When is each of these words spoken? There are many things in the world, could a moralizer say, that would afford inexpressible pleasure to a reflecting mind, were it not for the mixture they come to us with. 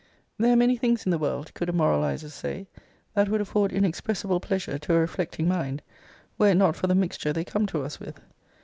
There 0.39 0.51
are 0.51 0.55
many 0.55 0.77
things 0.77 1.05
in 1.05 1.11
the 1.11 1.19
world, 1.19 1.53
could 1.53 1.69
a 1.69 1.71
moralizer 1.71 2.29
say, 2.29 2.65
that 3.13 3.29
would 3.29 3.39
afford 3.39 3.71
inexpressible 3.71 4.39
pleasure 4.39 4.79
to 4.79 4.95
a 4.95 4.99
reflecting 4.99 5.47
mind, 5.47 5.83
were 6.39 6.49
it 6.49 6.55
not 6.57 6.75
for 6.75 6.87
the 6.87 6.95
mixture 6.95 7.31
they 7.33 7.45
come 7.45 7.67
to 7.67 7.83
us 7.83 7.99
with. 7.99 8.19